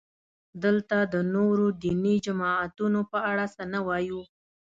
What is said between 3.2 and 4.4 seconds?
اړه څه نه وایو.